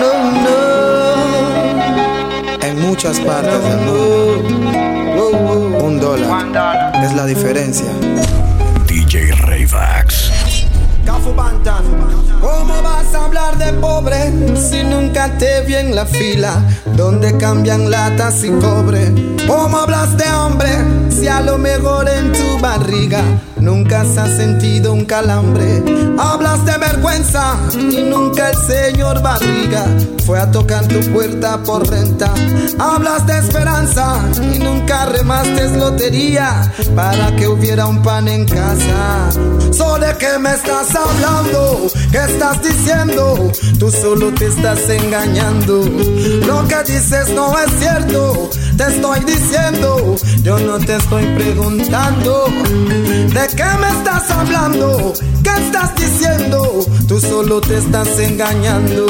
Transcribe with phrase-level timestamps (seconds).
[0.00, 0.12] no,
[0.44, 0.58] no.
[2.66, 7.86] En muchas partes del mundo, un dólar es la diferencia.
[8.86, 10.30] DJ Rayvax.
[12.40, 16.62] ¿Cómo vas a hablar de pobre si nunca te vi en la fila
[16.96, 19.12] donde cambian latas y cobre?
[19.46, 20.70] ¿Cómo hablas de hambre
[21.10, 23.22] si a lo mejor en tu barriga
[23.68, 25.82] nunca se ha sentido un calambre?
[26.18, 29.84] Hablas de vergüenza y nunca el señor barriga
[30.24, 32.32] fue a tocar tu puerta por renta.
[32.78, 34.22] Hablas de esperanza
[34.54, 39.30] y nunca remaste lotería para que hubiera un pan en casa.
[39.70, 41.88] ¿Sobre qué me estás hablando?
[42.10, 43.52] ¿Qué estás diciendo?
[43.78, 45.82] Tú solo te estás engañando.
[46.46, 48.50] Lo que dices no es cierto.
[48.76, 52.46] Te estoy diciendo, yo no te estoy preguntando.
[53.34, 55.12] ¿De qué me estás hablando?
[55.42, 56.86] ¿Qué estás diciendo?
[57.08, 59.06] Tú solo te estás engañando.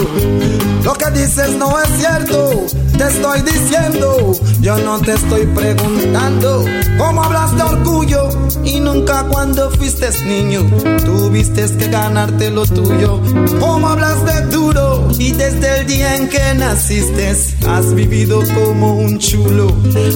[0.82, 2.66] Lo que dices no es cierto.
[2.98, 6.64] Te estoy diciendo, yo no te estoy preguntando.
[6.98, 8.28] ¿Cómo hablas de orgullo?
[8.64, 10.62] Y nunca cuando fuiste niño
[11.04, 13.20] tuviste que ganarte lo tuyo.
[13.60, 15.08] ¿Cómo hablas de duro?
[15.16, 17.36] Y desde el día en que naciste
[17.68, 19.72] has vivido como un chulo.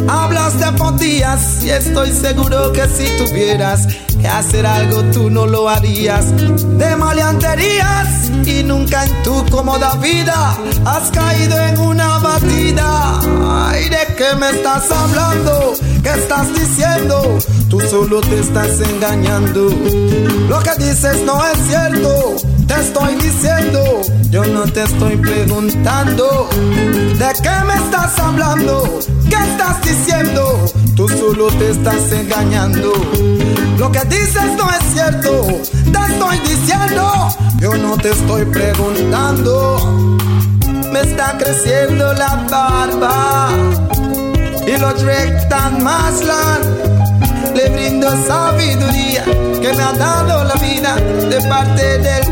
[0.09, 3.87] Hablas de potías y estoy seguro que si tuvieras
[4.21, 6.27] que hacer algo tú no lo harías.
[6.79, 12.72] De maleanterías y nunca en tu cómoda vida has caído en una batida.
[12.79, 15.75] Ay, ¿de qué me estás hablando?
[16.03, 17.39] ¿Qué estás diciendo?
[17.69, 19.71] Tú solo te estás engañando.
[20.49, 22.37] Lo que dices no es cierto.
[22.67, 26.49] Te estoy diciendo, yo no te estoy preguntando.
[26.53, 29.01] ¿De qué me estás hablando?
[29.29, 30.65] ¿Qué estás diciendo?
[30.97, 32.93] Tú solo te estás engañando.
[33.79, 35.47] Lo que dices no es cierto.
[35.93, 37.29] Te estoy diciendo,
[37.59, 40.12] yo no te estoy preguntando.
[41.13, 43.51] Está creciendo la barba
[44.67, 46.23] y lo rectan más.
[47.55, 49.23] Le brindo sabiduría
[49.61, 52.23] que me ha dado la vida de parte del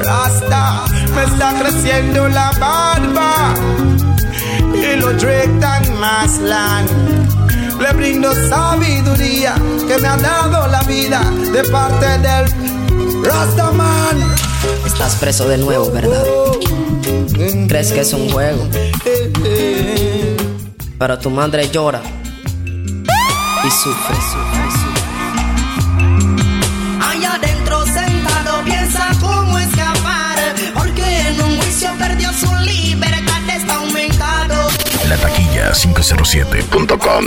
[0.00, 0.82] Rasta.
[1.14, 3.54] Me está creciendo la barba
[4.74, 6.40] y lo rectan más.
[7.78, 9.54] Le brindo sabiduría
[9.86, 11.20] que me ha dado la vida
[11.52, 14.34] de parte del Rastaman.
[14.84, 16.24] Estás preso de nuevo, ¿verdad?
[17.40, 18.68] ¿Crees que es un juego?
[20.98, 22.02] Pero tu madre llora
[23.64, 25.02] y sufre, sufre, sufre.
[27.00, 30.38] Allá adentro sentado piensa cómo escapar,
[30.74, 34.68] porque en un juicio perdió su libertad, está aumentado.
[35.08, 37.24] La taquilla 507.com.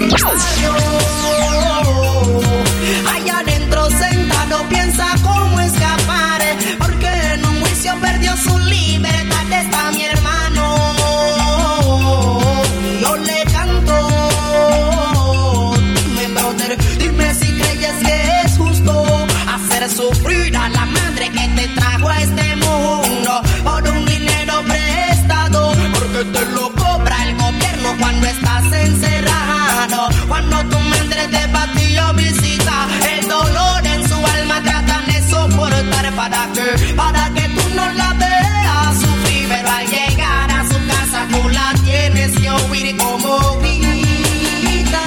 [32.16, 36.14] visita, el dolor en su alma tratan de soportar.
[36.16, 41.28] Para que, para que tú no la veas sufrir, pero al llegar a su casa
[41.32, 45.04] tú la tienes que oír como grita.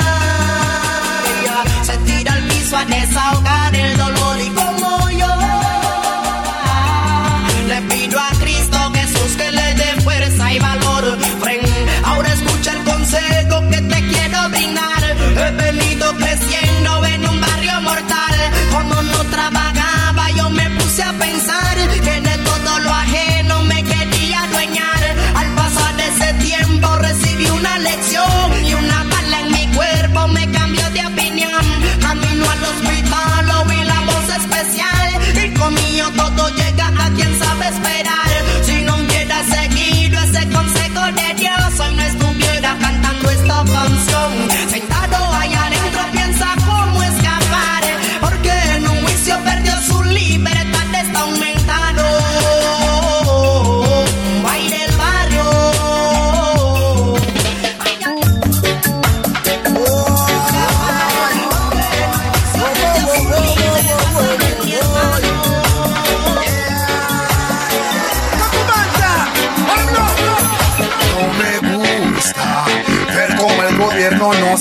[1.83, 4.76] Se tira al piso a desahogar el dolor y como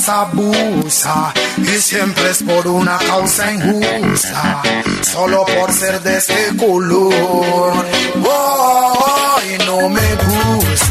[0.09, 4.61] abusa y siempre es por una causa injusta,
[5.01, 7.85] solo por ser de este color.
[8.23, 10.85] Oh, no me gusta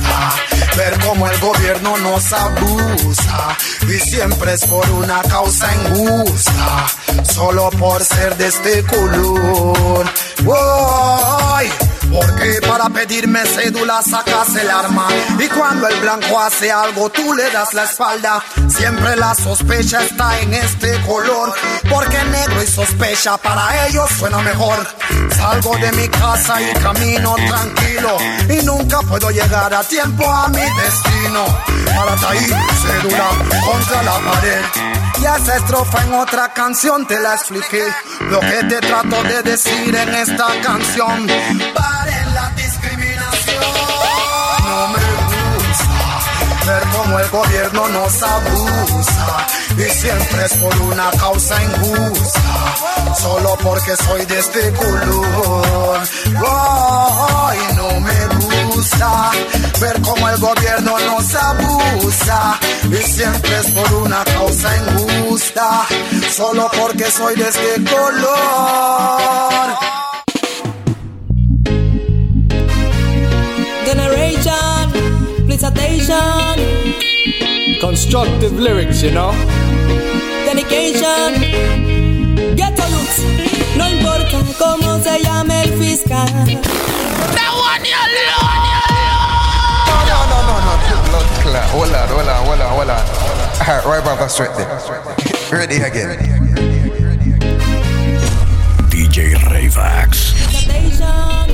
[1.45, 6.87] gobierno nos abusa y siempre es por una causa injusta,
[7.23, 10.07] solo por ser de este color.
[12.15, 17.51] Porque para pedirme cédula sacas el arma y cuando el blanco hace algo tú le
[17.51, 18.41] das la espalda.
[18.69, 21.53] Siempre la sospecha está en este color,
[21.91, 24.87] porque negro y sospecha para ellos suena mejor.
[25.37, 28.17] Salgo de mi casa y camino tranquilo
[28.49, 31.45] y nunca puedo llegar a tiempo a mi destino.
[31.85, 33.29] Para ahí, cédula
[33.67, 34.65] contra la pared.
[35.21, 37.85] Y esa estrofa en otra canción te la expliqué.
[38.31, 41.27] Lo que te trato de decir en esta canción.
[47.05, 49.47] Cómo el gobierno nos abusa.
[49.77, 53.15] Y siempre es por una causa injusta.
[53.21, 56.01] Solo porque soy de este color.
[56.47, 58.27] Ay, no me
[58.67, 59.31] gusta
[59.81, 62.59] ver cómo el gobierno nos abusa.
[62.91, 65.87] Y siempre es por una causa injusta.
[66.31, 69.75] Solo porque soy de este color.
[73.85, 74.93] Generation,
[75.47, 76.74] please attention.
[77.85, 79.33] Constructive lyrics, you know.
[80.47, 81.35] Dedication,
[82.57, 83.11] get a look.
[83.77, 86.25] No importa cómo se llame el fiscal.
[86.25, 86.33] No,
[90.31, 90.73] no, no, no.
[91.11, 91.69] Blood clot.
[91.73, 93.03] Hold on, hold on, hold on, hold on.
[93.61, 94.67] Alright, right back us right there.
[95.53, 96.17] Ready again.
[98.89, 100.33] DJ Rayvax.
[100.49, 101.53] Attention,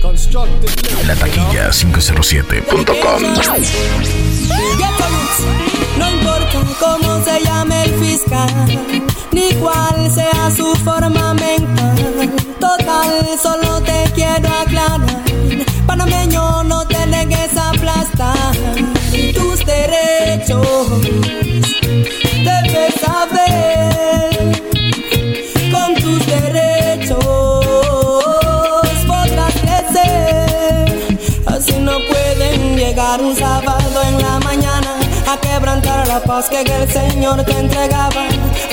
[0.00, 1.06] Constructive lyrics.
[1.06, 3.22] La taquilla 507.com.
[5.98, 12.30] No importa cómo se llame el fiscal, ni cuál sea su forma mental.
[12.60, 15.00] Total, solo te quiero aclarar.
[15.86, 18.93] Panameño, no te dejes aplastar.
[36.14, 38.26] La paz que el Señor te entregaba.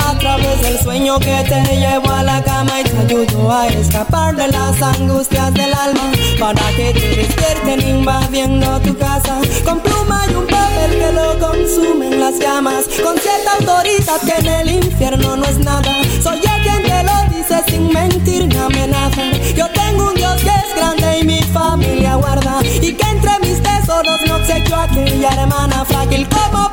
[0.08, 4.36] A través del sueño que te llevó a la cama y te ayudó a escapar
[4.36, 6.12] de las angustias del alma.
[6.40, 12.20] Para que te despierten invadiendo tu casa con pluma y un papel que lo consumen
[12.20, 12.86] las llamas.
[13.04, 15.94] Con cierta autoridad que en el infierno no es nada.
[16.22, 19.34] Soy el quien te lo dice sin mentir ni amenazar.
[19.56, 22.60] Yo tengo un Dios que es grande y mi familia guarda.
[22.64, 26.70] Y que entre mis tesoros me obsequió aquella hermana frágil como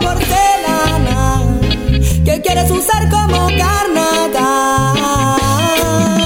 [0.79, 1.43] porcelana.
[2.25, 5.37] Que quieres usar como carnada.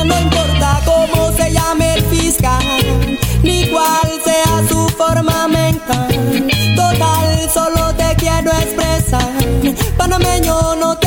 [0.04, 6.49] No importa cómo se llame el fiscal, ni cuál sea su forma mental.
[6.76, 9.32] Total, solo te quiero expresar.
[9.96, 11.01] Panameño, no te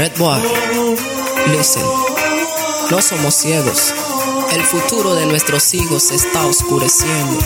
[0.00, 0.12] Red
[1.52, 1.82] listen.
[2.90, 3.92] No somos ciegos.
[4.50, 7.38] El futuro de nuestros hijos se está oscureciendo.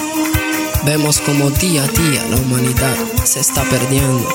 [0.84, 2.94] Vemos como día a día la humanidad
[3.24, 4.28] se está perdiendo.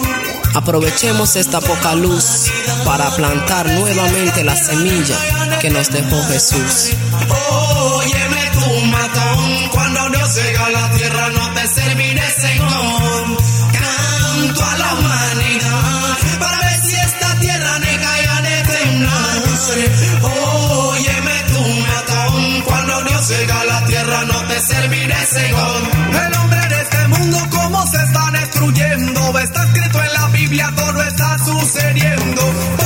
[0.53, 2.51] Aprovechemos esta poca luz
[2.83, 5.17] para plantar nuevamente la semilla
[5.61, 6.89] que nos dejó Jesús.
[7.51, 10.08] Óyeme tu matón, cuando
[25.29, 29.39] serviré según el hombre de este mundo cómo se está destruyendo.
[29.39, 32.78] Está escrito en la Biblia, todo está sucediendo.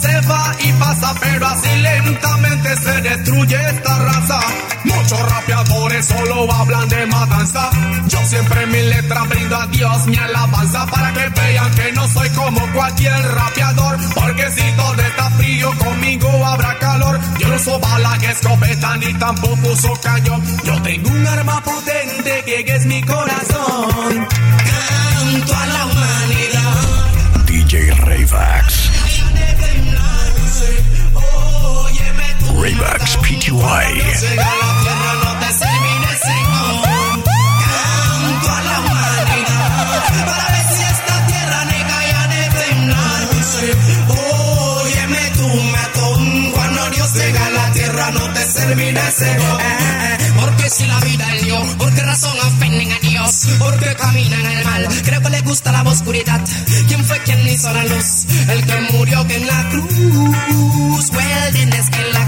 [0.00, 4.40] Se va y pasa, pero así lentamente se destruye esta raza.
[4.84, 7.70] Muchos rapeadores solo hablan de matanza.
[8.08, 12.08] Yo siempre en mi letra brindo a Dios mi alabanza para que vean que no
[12.08, 13.98] soy como cualquier rapeador.
[14.14, 17.20] Porque si todo está frío, conmigo habrá calor.
[17.38, 20.42] Yo no uso bala escopeta ni tampoco uso cañón.
[20.64, 24.26] Yo tengo un arma potente que es mi corazón.
[24.70, 26.80] Canto a la humanidad.
[27.46, 27.90] DJ
[32.70, 33.50] Paybacks PTY.
[50.38, 51.26] porque si la vida
[55.30, 56.40] le gusta la oscuridad.
[56.88, 58.26] ¿Quién fue quien hizo la luz?
[58.48, 61.52] El que murió en la cruz, well,
[61.90, 62.19] que la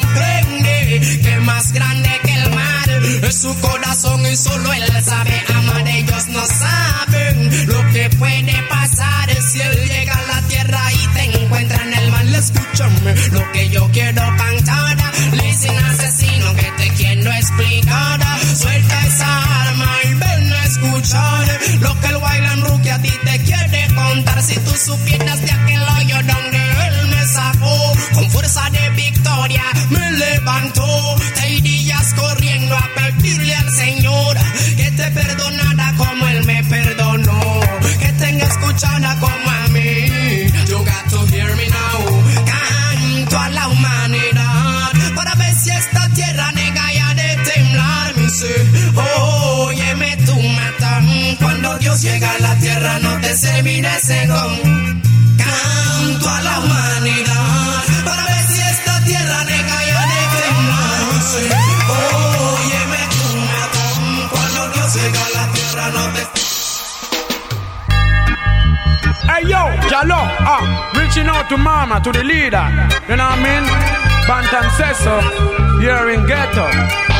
[0.00, 2.90] comprende que más grande que el mar
[3.22, 5.88] es su corazón y solo él sabe amar.
[5.88, 11.42] Ellos no saben lo que puede pasar si él llega a la tierra y te
[11.42, 12.34] encuentra en el mal.
[12.34, 14.96] Escúchame lo que yo quiero cantar.
[15.32, 18.20] Listen, asesino, que te quiero explicar.
[18.56, 23.38] Suelta esa arma y ven a escuchar lo que el Wailan Rookie a ti te
[23.40, 24.42] quiere contar.
[24.42, 26.57] Si tú supieras de aquel hoyo donde
[28.48, 31.16] fuerza de victoria me levantó.
[31.34, 34.36] Te irías corriendo a pedirle al Señor
[34.76, 37.60] que te perdonara como él me perdonó.
[38.00, 40.50] Que tenga escuchada como a mí.
[40.66, 42.44] You got to hear me now.
[42.46, 48.16] Canto a la humanidad para ver si esta tierra nega ya de temblar.
[48.16, 48.66] Me dice,
[49.58, 51.36] óyeme tú matan.
[51.36, 55.02] Cuando Dios llega a la tierra no te serviré según.
[55.36, 57.87] Canto a la humanidad
[69.28, 72.64] Hey yo, Jalo, ah, reaching out to mama, to the leader.
[73.08, 73.64] You know what I mean?
[74.26, 75.20] Bantam says so.
[75.80, 77.17] You're in ghetto.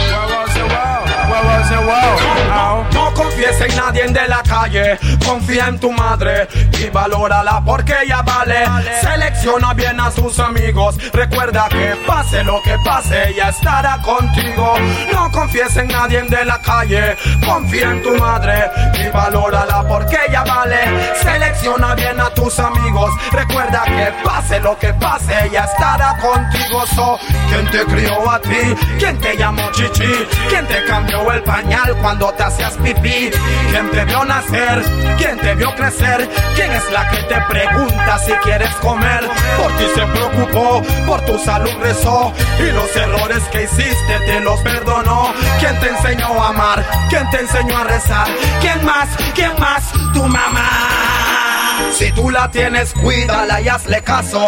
[1.28, 1.84] Wow?
[1.84, 2.84] Wow?
[2.92, 8.22] No confíes en nadie de la calle, confía en tu madre y valórala porque ella
[8.22, 8.64] vale.
[9.00, 14.74] Selecciona bien a sus amigos, recuerda que pase lo que pase, ella estará contigo.
[15.12, 20.44] No confíes en nadie de la calle, confía en tu madre y valórala porque ella
[20.44, 20.78] vale.
[21.22, 26.86] Selecciona bien a tus amigos, recuerda que pase lo que pase, ella estará contigo.
[26.94, 27.18] So,
[27.50, 28.74] ¿quién te crió a ti?
[28.98, 30.26] ¿Quién te llamó chichi?
[30.48, 33.30] ¿Quién te cambió el pañal cuando te hacías pipí?
[33.70, 34.82] ¿Quién te vio nacer?
[35.18, 36.28] ¿Quién te vio crecer?
[36.54, 39.28] ¿Quién es la que te pregunta si quieres comer?
[39.56, 44.60] Por ti se preocupó, por tu salud rezó y los errores que hiciste te los
[44.60, 45.32] perdonó.
[45.58, 46.84] ¿Quién te enseñó a amar?
[47.10, 48.28] ¿Quién te enseñó a rezar?
[48.60, 49.08] ¿Quién más?
[49.34, 49.82] ¿Quién más?
[50.14, 51.47] Tu mamá.
[51.92, 54.46] Si tú la tienes, cuídala y hazle caso.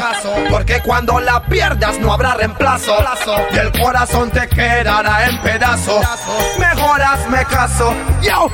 [0.50, 2.96] Porque cuando la pierdas no habrá reemplazo.
[3.52, 6.04] Y el corazón te quedará en pedazos.
[6.58, 7.94] Mejor hazme caso.
[8.22, 8.48] Yo.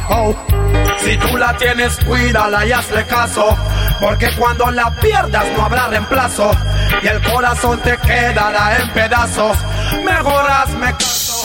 [0.98, 3.56] Si tú la tienes, cuídala y hazle caso.
[4.00, 6.50] Porque cuando la pierdas no habrá reemplazo.
[7.02, 9.58] Y el corazón te quedará en pedazos.
[10.04, 11.36] Mejor hazme caso.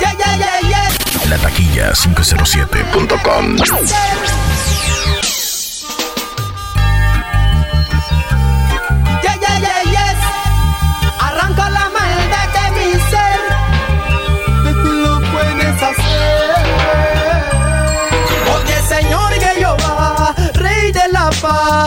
[0.00, 0.55] Yeah, yeah, yeah,
[1.28, 3.56] la taquilla 507.com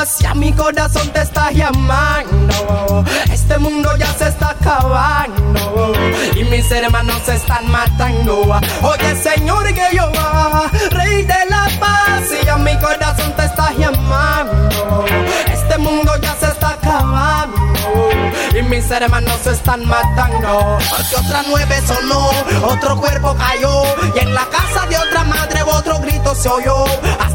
[0.09, 3.03] paz, ya mi corazón te está llamando.
[3.31, 5.93] Este mundo ya se está acabando
[6.35, 8.59] y mis hermanos se están matando.
[8.81, 15.05] Oye, Señor Jehová, Rey de la paz, ya mi corazón te está llamando.
[15.51, 17.57] Este mundo ya se está acabando
[18.57, 20.77] y mis hermanos se están matando.
[20.89, 22.29] Porque otra nueve sonó,
[22.63, 23.83] otro cuerpo cayó
[24.15, 26.85] y en la casa de otra madre otro grito se oyó.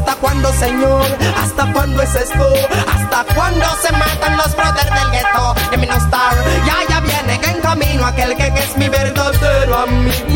[0.05, 1.17] ¿Hasta cuándo, Señor?
[1.35, 2.53] ¿Hasta cuándo es esto?
[2.93, 5.55] ¿Hasta cuándo se matan los brothers del gueto?
[5.71, 10.34] De mi no star, ya ya viene en camino aquel que es mi verdadero amigo.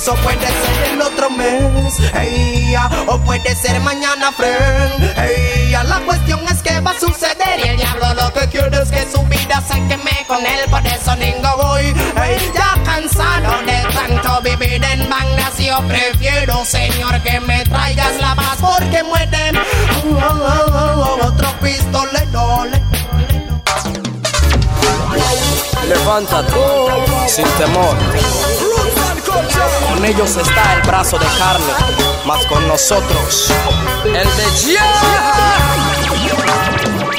[0.00, 5.18] Eso puede ser el otro mes, ey, ya, o puede ser mañana, friend.
[5.18, 5.84] ey, ya.
[5.84, 9.06] La cuestión es que va a suceder y el diablo lo que quiere es que
[9.12, 10.60] su vida se queme con él.
[10.70, 11.82] Por eso ningo voy,
[12.16, 15.58] ey, ya cansado de tanto vivir en bandas.
[15.58, 19.58] Yo prefiero, Señor, que me traigas la paz porque mueren.
[19.58, 22.64] Oh, oh, oh, oh, otro pistolero.
[22.64, 22.80] le-
[25.88, 26.54] Levántate
[27.28, 27.96] sin temor.
[30.00, 31.74] Con ellos está el brazo de carne,
[32.24, 33.52] más con nosotros
[34.06, 34.18] el de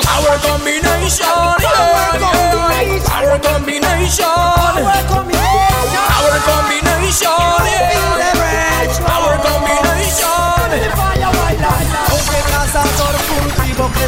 [0.09, 1.27] Our combination,
[1.59, 3.19] yeah, yeah.
[3.19, 6.07] Our combination, our combination, yeah.
[9.15, 10.41] Our combination.
[12.09, 14.05] Aunque cazador cultivo que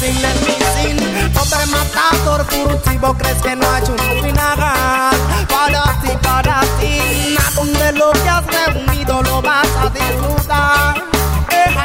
[0.00, 5.16] sin el misil Hombre matador furtivo, crees que no hay un final.
[5.48, 11.04] Para ti, para ti A donde lo que has reunido lo vas a disfrutar.
[11.50, 11.76] Eh,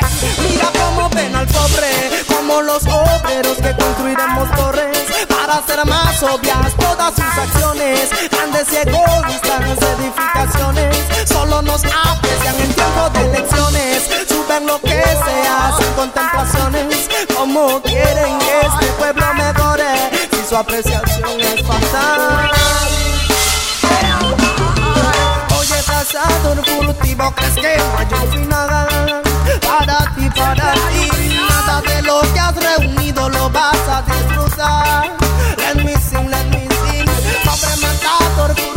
[0.41, 6.75] mira cómo ven al pobre somos los obreros que construiremos torres para hacer más obvias
[6.77, 8.09] todas sus acciones.
[8.29, 9.61] Grandes y egoístas
[9.97, 10.95] edificaciones
[11.27, 14.09] solo nos aprecian en tiempo de elecciones.
[14.27, 17.09] Suben lo que sea sin contemplaciones.
[17.35, 22.51] Como quieren que este pueblo mejore si su apreciación es fatal.
[25.57, 29.24] Oye, pasado furtivo, crees que no hay final
[29.61, 31.09] para ti, para ti.
[31.49, 35.11] Nada de lo que has reunido lo vas a destrozar.
[35.57, 37.05] Let me sing, let me sing.
[37.43, 38.74] Sobre mandato,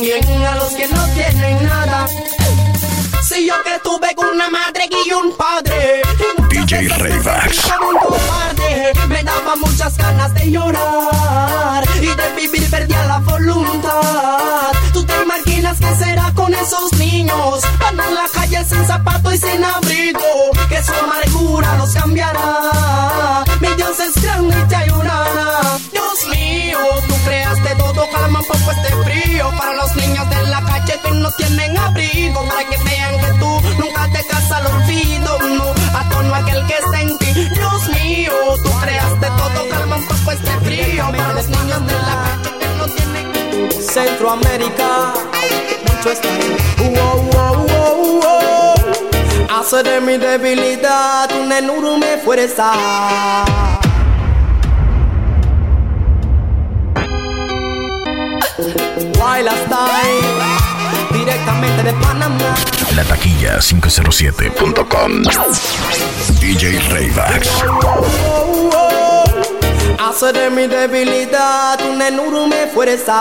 [0.00, 2.06] a los que no tienen nada.
[3.22, 6.00] Si yo que tuve una madre y un padre.
[6.50, 7.70] Y DJ Rayvax.
[9.08, 14.72] Me daba muchas ganas de llorar y de vivir perdía la voluntad.
[14.94, 17.60] ¿Tú te imaginas qué será con esos niños?
[17.78, 23.44] Van a la calle sin zapato y sin abrigo, que su amargura los cambiará.
[23.60, 25.60] Mi Dios es grande y te ayudará.
[25.92, 26.78] Dios mío,
[27.24, 29.50] creaste todo calma un poco este frío.
[29.58, 32.44] Para los niños de la calle que no tienen abrigo.
[32.46, 36.78] Para que vean que tú nunca te casas al olvido No, a tono aquel que
[36.90, 41.04] sentí Dios mío, tú creaste todo calma un poco este frío.
[41.10, 45.14] Para los niños de la calle que no tienen Centroamérica,
[45.86, 46.28] mucho está
[46.78, 49.58] wow, wow, wow, wow.
[49.58, 52.72] Hace de mi debilidad un enorme fuerza.
[59.20, 62.54] Wild Style, directamente de Panamá.
[62.96, 65.22] La taquilla 507.com.
[66.40, 67.48] DJ Rayvax.
[69.98, 73.20] Hace de mi debilidad una enorme fuerza.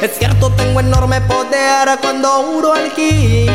[0.00, 3.48] Es cierto, tengo enorme poder cuando uro aquí.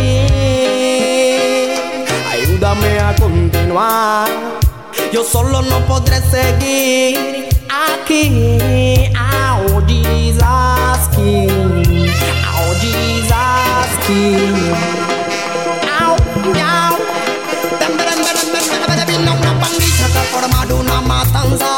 [2.30, 4.28] Ayúdame a continuar.
[5.14, 7.41] Yo solo no podré seguir
[9.16, 11.50] Oh, Jesus King.
[12.54, 13.32] Oh, Jesus
[20.74, 21.78] una matanza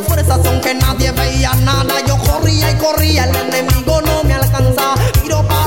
[0.00, 4.94] fuerzas aunque nadie veía nada Yo corría y corría, el enemigo no me alcanza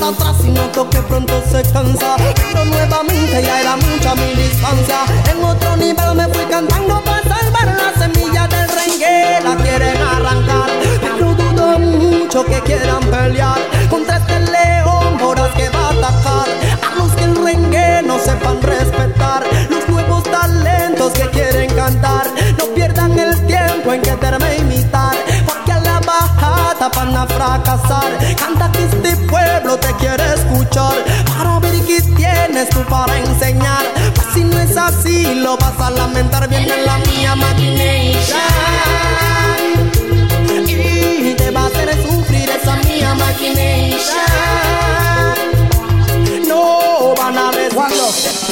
[0.05, 2.15] para atrás y noto que pronto se cansa.
[2.17, 4.99] Pero nuevamente ya era mucha mi distancia.
[5.31, 9.39] En otro nivel me fui cantando para salvar la semilla del rengue.
[9.43, 10.69] La quieren arrancar,
[11.01, 13.59] pero dudo mucho que quieran pelear.
[13.89, 16.47] Contra este león voraz que va a atacar.
[16.85, 19.43] A los que el rengue no sepan respetar.
[19.69, 22.27] Los nuevos talentos que quieren cantar.
[22.59, 24.55] No pierdan el tiempo en a la
[26.85, 28.35] bajada van a fracasar.
[28.35, 30.93] Canta que este pueblo te quiere escuchar.
[31.25, 33.85] Para ver qué tienes tú para enseñar.
[34.13, 36.47] Pues si no es así lo vas a lamentar.
[36.49, 38.39] Bien en la mía maquination.
[40.67, 44.15] Y te va a hacer sufrir esa mía maquination.
[46.47, 48.44] No van a resistir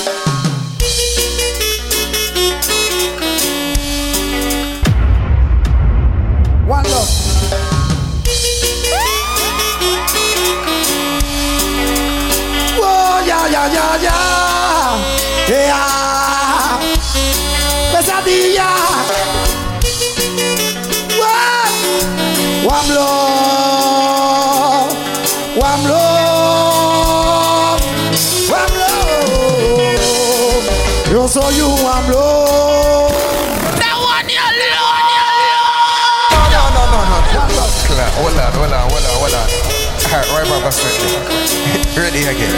[41.98, 42.54] Ready again.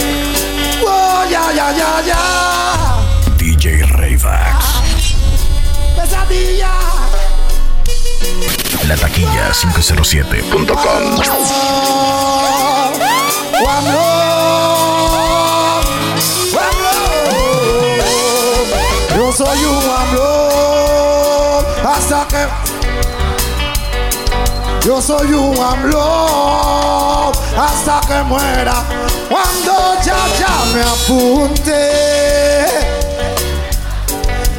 [0.84, 2.22] Oh, ya, ya, ya, ya.
[3.36, 4.55] DJ Rayvax.
[8.88, 10.76] La taquilla 507.com.
[13.64, 15.06] One love,
[16.54, 17.26] one love.
[19.16, 19.80] Yo soy un
[20.16, 22.48] love hasta que
[24.86, 25.56] yo soy un
[25.90, 28.84] love hasta que muera.
[29.28, 31.74] Cuando ya ya me apunte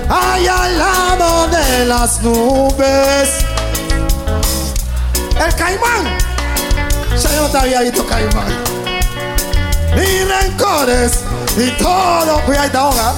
[0.08, 1.05] ahí al
[1.50, 3.30] de las nubes.
[5.44, 6.18] El caimán.
[7.22, 8.76] Yo no te caimán.
[9.94, 11.20] Ni rencores
[11.56, 12.40] y todo.
[12.44, 13.14] Cuidado, ahoga.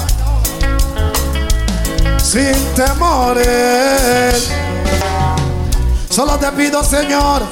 [2.23, 4.49] Sin temores.
[6.11, 7.43] Solo te pido, Señor,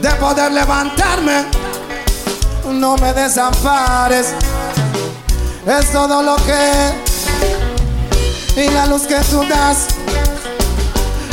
[0.00, 1.44] de poder levantarme.
[2.72, 4.28] No me desampares.
[5.66, 7.09] Es todo lo que.
[8.60, 9.86] Y la luz que tú das.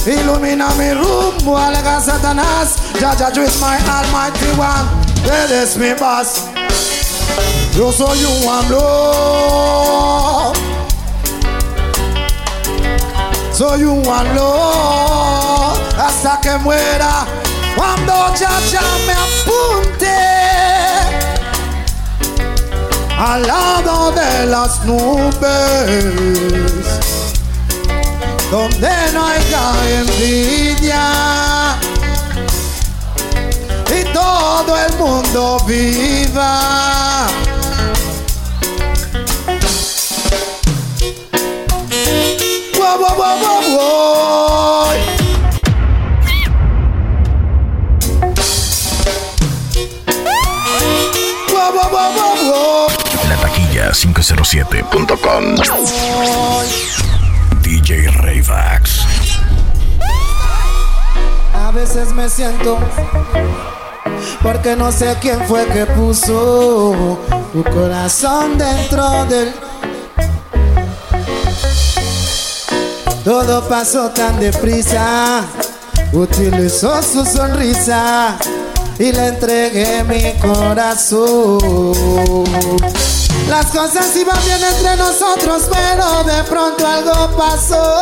[0.06, 2.78] Ilumina mi rumbo, alega Satanás.
[3.02, 4.88] Ya, ya, you is my almighty one.
[5.44, 6.46] Eres mi paz.
[7.76, 10.56] Yo soy un amor.
[13.52, 17.26] Soy un amor hasta que muera.
[17.76, 18.58] Cuando ya
[19.06, 20.16] me apunte
[23.20, 25.36] al lado de las nubes
[28.52, 31.78] donde no haya envidia
[33.90, 37.28] y todo el mundo viva.
[42.78, 43.16] Wow, wow,
[52.38, 52.88] wow.
[53.28, 55.56] La taquilla 507.com.
[57.88, 59.00] DJ Rayvax.
[61.54, 62.78] A veces me siento
[64.44, 67.18] porque no sé quién fue que puso
[67.54, 69.54] tu corazón dentro del.
[73.24, 75.46] Todo pasó tan deprisa,
[76.12, 78.38] utilizó su sonrisa
[79.00, 82.44] y le entregué mi corazón.
[83.50, 88.02] Las cosas iban bien entre nosotros, pero de pronto algo pasó.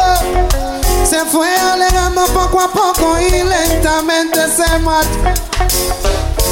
[1.07, 5.09] Se fue alejando poco a poco y lentamente se marchó.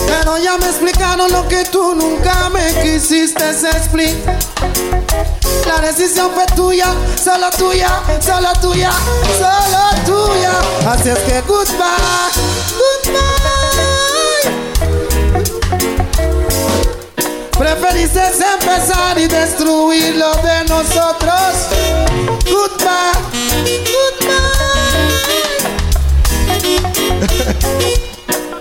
[0.05, 4.37] Pero ya me explicaron lo que tú nunca me quisiste explicar.
[5.65, 7.89] La decisión fue tuya, solo tuya,
[8.21, 8.91] solo tuya,
[9.39, 10.51] solo tuya.
[10.91, 12.29] Así es que goodbye,
[12.77, 13.52] goodbye.
[17.57, 21.69] Preferices empezar y destruir lo de nosotros.
[22.45, 23.11] Goodbye,
[23.91, 24.53] goodbye.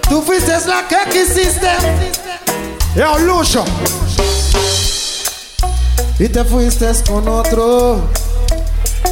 [0.08, 1.70] Tú fuiste la que quisiste.
[2.94, 3.64] Yo, Lucho.
[6.18, 8.02] Y te fuiste con otro.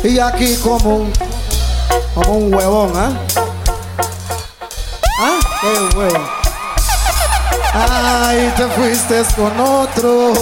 [0.05, 1.13] Y aquí como un,
[2.15, 3.17] como un huevón, ¿eh?
[5.19, 5.39] ¿Ah?
[5.63, 5.89] ¿Ah?
[5.97, 6.40] Huevón.
[7.73, 10.33] Ay, te fuiste con otro.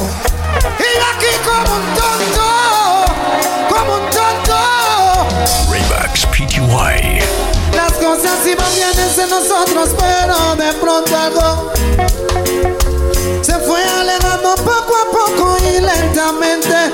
[0.78, 2.46] Y aquí como un tonto,
[3.68, 4.58] como un tonto.
[5.70, 7.20] Remax PTY.
[7.76, 11.72] Las cosas iban bien entre nosotros, pero de pronto algo
[13.42, 16.92] se fue alejando poco a poco y lentamente.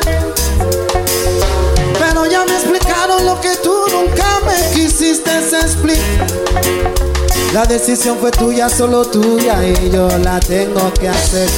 [1.98, 7.13] Pero ya me explicaron lo que tú nunca me quisiste explicar.
[7.54, 11.48] La decisión fue tuya, solo tuya y yo la tengo que hacer.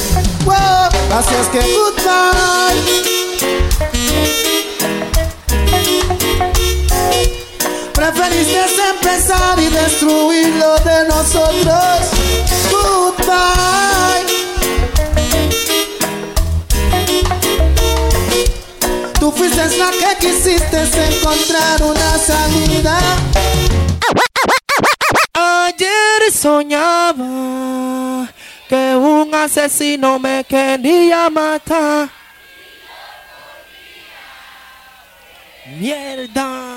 [0.45, 0.53] Wow,
[1.17, 2.85] así es que good night.
[7.93, 12.11] Preferiste empezar y destruir lo de nosotros.
[12.71, 14.27] Goodbye.
[19.19, 22.99] Tú fuiste la que quisiste encontrar una salida
[26.37, 28.27] soñaba
[28.69, 32.09] que un asesino me quería matar.
[35.65, 36.76] Mierda.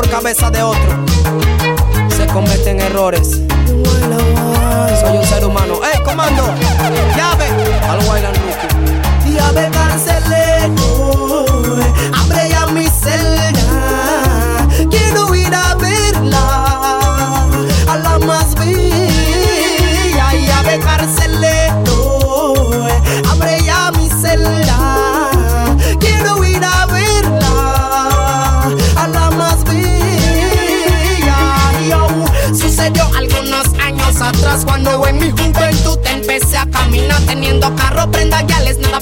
[0.00, 1.04] Por cabeza de otro.
[2.08, 3.42] Se cometen errores.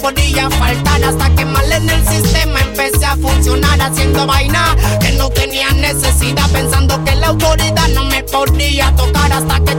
[0.09, 5.13] Nada podía faltar hasta que mal en el sistema empecé a funcionar haciendo vaina que
[5.13, 9.75] no tenía necesidad pensando que la autoridad no me podía tocar hasta que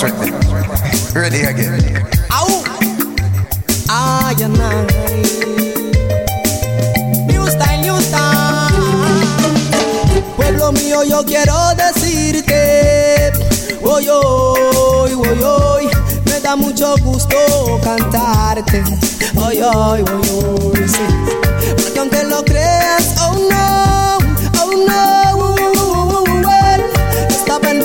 [0.00, 1.76] Ready again.
[2.32, 2.48] Au.
[3.90, 4.48] Ay, ay, ay.
[7.28, 8.72] New style, new style.
[10.36, 13.30] Pueblo mío, yo quiero decirte.
[13.82, 15.90] Oy, oy, oy, oy.
[16.24, 17.36] Me da mucho gusto
[17.84, 18.82] cantarte.
[19.36, 21.04] Oy, oy, oy, oy, sí.
[21.76, 23.89] Porque aunque lo creas, oh no,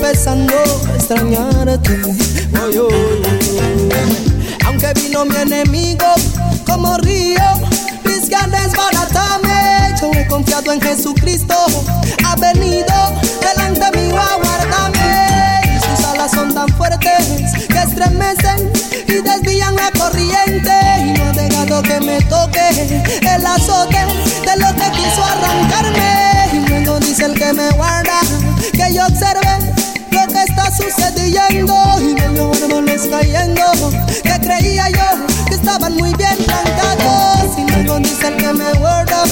[0.05, 1.99] empezando a extrañarte.
[4.65, 6.05] Aunque vino mi enemigo
[6.65, 7.41] como río,
[8.03, 9.95] mis ganas desbaratarme.
[9.99, 11.55] Yo he confiado en Jesucristo,
[12.23, 12.93] ha venido
[13.41, 15.79] delante mío a guardarme.
[15.79, 18.71] Sus alas son tan fuertes que estremecen
[19.07, 20.71] y desvían la corriente.
[20.99, 24.05] Y no ha dejado que me toque el azote
[24.45, 26.49] de lo que quiso arrancarme.
[26.53, 28.19] Y luego dice el que me guarda
[28.71, 29.74] que yo observe
[30.55, 33.61] está sucediendo y no los árboles cayendo
[34.23, 39.23] que creía yo que estaban muy bien plantados y luego dice el que me guarda.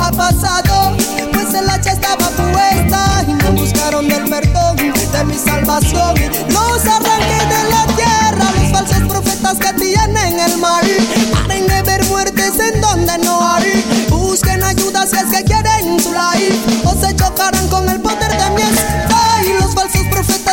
[0.00, 0.96] Ha pasado
[1.32, 6.14] pues el hacha estaba puesta y no buscaron del perdón de mi salvación.
[6.48, 10.84] Los arranqué de la tierra los falsos profetas que tienen el mal.
[11.32, 13.84] Paren de ver muertes en donde no hay.
[14.10, 16.58] Busquen ayuda si es que quieren su life.
[16.84, 19.03] O se chocarán con el poder de mi falsos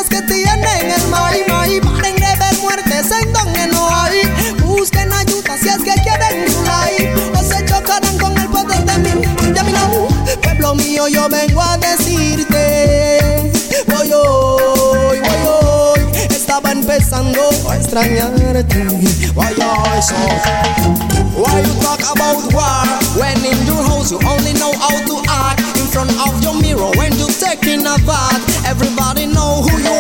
[0.02, 4.22] profetas que tienen el mal y paren de muertes en donde no hay.
[4.64, 6.46] Busquen ayuda si es que quieren
[7.34, 9.10] o se chocarán con el poder de mi
[9.52, 9.72] de mi
[10.42, 13.52] pueblo mío yo vengo a decirte
[13.88, 18.88] voy voy voy estaba empezando a extrañarte.
[19.36, 19.54] Why
[20.02, 20.15] so
[21.36, 22.86] Why you talk about war?
[23.17, 25.62] When in your house you only know how to act.
[25.78, 29.90] In front of your mirror when you taking a bath Everybody know who you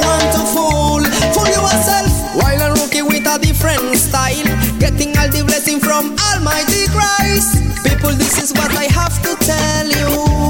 [3.61, 7.61] different style Getting all the blessing from Almighty Christ.
[7.83, 10.40] People this is what I have to tell you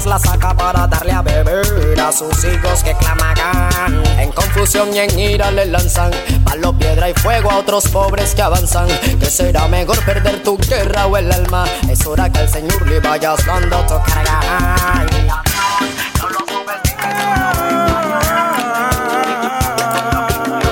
[0.00, 4.02] todas las saca para darle a beber a sus hijos que clamarán.
[4.18, 6.10] En confusión y en ira le lanzan
[6.44, 8.88] palo, piedra y fuego a otros pobres que avanzan.
[9.18, 11.66] Que será mejor perder tu guerra o el alma.
[11.88, 14.40] Es hora que el Señor le vayas dando tu carga.
[14.48, 15.06] Ay.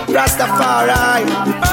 [0.08, 1.67] Rastafari.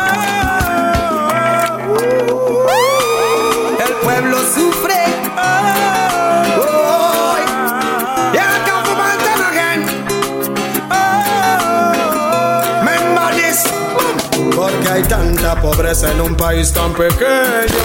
[15.55, 17.81] la pobreza en un país tan pequeño.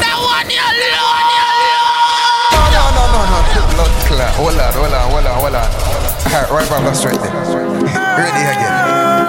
[0.00, 0.32] No,
[2.70, 3.22] no, no, no,
[3.76, 3.84] no,
[4.38, 5.68] Hold on, hold on, hold on, hold on.
[6.50, 7.32] Right straight there.
[7.32, 9.26] Ready again.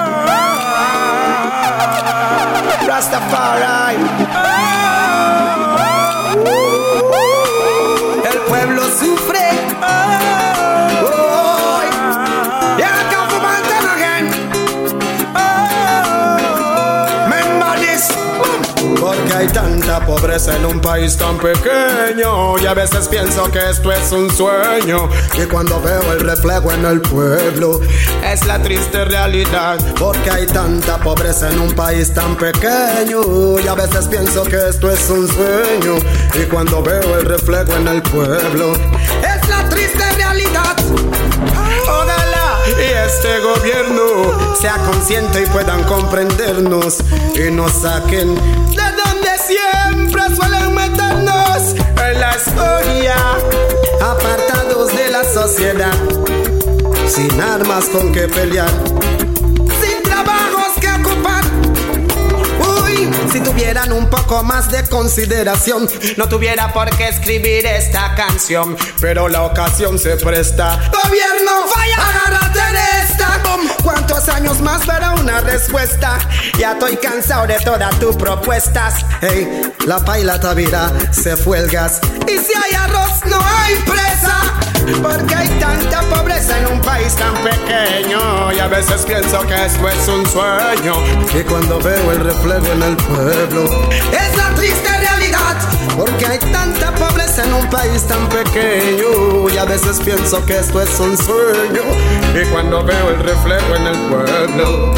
[2.87, 4.96] Rastafari.
[19.47, 22.57] tanta pobreza en un país tan pequeño.
[22.59, 25.09] Y a veces pienso que esto es un sueño.
[25.33, 27.81] Y cuando veo el reflejo en el pueblo,
[28.23, 29.77] es la triste realidad.
[29.99, 33.59] Porque hay tanta pobreza en un país tan pequeño.
[33.59, 35.95] Y a veces pienso que esto es un sueño.
[36.33, 40.75] Y cuando veo el reflejo en el pueblo, es la triste realidad.
[41.83, 42.37] Ojalá
[42.75, 46.97] y este gobierno sea consciente y puedan comprendernos
[47.33, 48.96] y nos saquen de
[50.35, 53.15] suelen meternos en la historia,
[54.01, 55.93] apartados de la sociedad,
[57.07, 58.69] sin armas con que pelear,
[59.81, 61.43] sin trabajos que ocupar.
[62.83, 65.87] Uy, si tuvieran un poco más de consideración,
[66.17, 70.91] no tuviera por qué escribir esta canción, pero la ocasión se presta.
[71.03, 71.51] Gobierno,
[74.27, 76.17] ¿Cuántos años más verá una respuesta?
[76.59, 79.05] Ya estoy cansado de todas tus propuestas.
[79.21, 82.01] Hey, la paila tavira, se fue el gas.
[82.27, 84.35] Y si hay arroz, no hay presa.
[85.01, 88.51] Porque hay tanta pobreza en un país tan pequeño.
[88.51, 90.95] Y a veces pienso que esto es un sueño.
[91.33, 95.55] Y cuando veo el reflejo en el pueblo, es la triste realidad.
[95.95, 96.76] Porque hay tanta
[97.37, 99.49] en un país tan pequeño.
[99.53, 101.81] Y a veces pienso que esto es un sueño.
[102.33, 104.93] Y cuando veo el reflejo en el pueblo.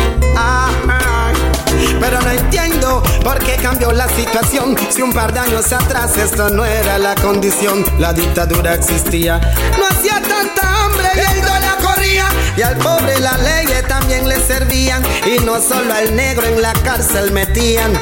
[1.99, 4.75] Pero no entiendo por qué cambió la situación.
[4.89, 9.39] Si un par de años atrás esto no era la condición, la dictadura existía.
[9.77, 12.25] No hacía tanta hambre y el dólar corría.
[12.55, 15.03] Y al pobre la ley también le servían.
[15.25, 17.98] Y no solo al negro en la cárcel metían.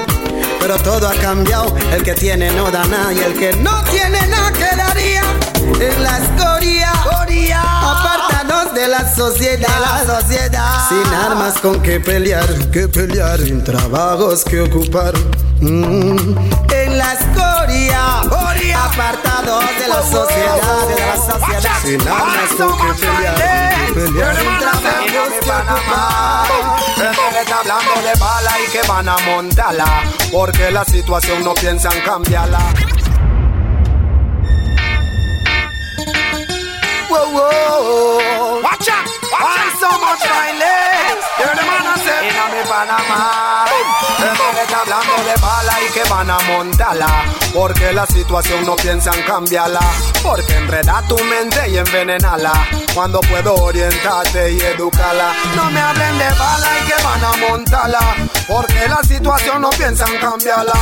[0.67, 4.19] Pero todo ha cambiado, el que tiene no da nada y el que no tiene
[4.27, 5.21] nada quedaría
[5.79, 6.91] en la escoria.
[7.61, 10.89] Apartados de la sociedad, la sociedad.
[10.89, 15.13] Sin armas con que pelear, que pelear, sin trabajos que ocupar.
[15.61, 16.35] Mm.
[16.69, 18.23] En la escoria,
[19.37, 21.81] apartados de la sociedad, de la sociedad.
[21.83, 26.47] Sin armas con que pelear, pelear, sin trabajos que ocupar.
[27.41, 32.59] está hablando de bala y que van a montarla, porque la situación no piensan cambiarla.
[37.09, 38.61] Whoa, whoa.
[38.61, 39.07] Watch out!
[39.31, 41.25] Why so much violence?
[41.39, 43.46] You're the man I said in mi
[44.67, 47.23] Está hablando de bala y que van a montarla.
[47.53, 49.79] Porque la situación no piensan cambiarla.
[50.21, 52.67] Porque enreda tu mente y envenenala.
[52.93, 55.33] Cuando puedo orientarte y educarla.
[55.55, 58.15] No me hablen de bala y que van a montarla.
[58.45, 60.73] Porque la situación no piensan cambiarla.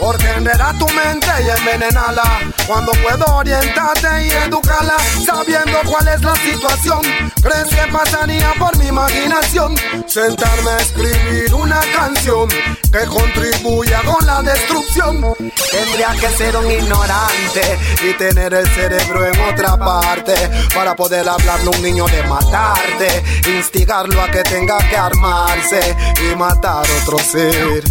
[0.00, 2.40] Porque enreda tu mente y envenenala.
[2.66, 4.96] Cuando puedo orientarte y educarla.
[5.22, 7.02] Sabiendo cuál es la situación.
[7.42, 9.76] ¿Crees que pasaría por mi imaginación?
[10.06, 12.48] Sentarme a escribir una canción
[12.94, 15.34] que contribuya con la destrucción.
[15.70, 17.78] Tendría que ser un ignorante
[18.08, 20.34] y tener el cerebro en otra parte
[20.72, 26.36] para poder hablarle a un niño de matarte, instigarlo a que tenga que armarse y
[26.36, 27.82] matar otro ser.